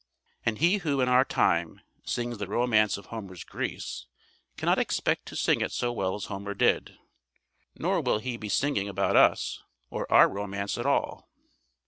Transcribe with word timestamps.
And 0.43 0.57
he 0.57 0.77
who 0.77 0.99
in 0.99 1.07
our 1.07 1.23
time 1.23 1.79
sings 2.03 2.39
the 2.39 2.47
romance 2.47 2.97
of 2.97 3.05
Homer's 3.13 3.43
Greece 3.43 4.07
cannot 4.57 4.79
expect 4.79 5.27
to 5.27 5.35
sing 5.35 5.61
it 5.61 5.71
so 5.71 5.91
well 5.93 6.15
as 6.15 6.25
Homer 6.25 6.55
did, 6.55 6.97
nor 7.75 8.01
will 8.01 8.17
he 8.17 8.35
be 8.35 8.49
singing 8.49 8.89
about 8.89 9.15
us 9.15 9.61
or 9.91 10.11
our 10.11 10.27
romance 10.27 10.75
at 10.79 10.87
all. 10.87 11.29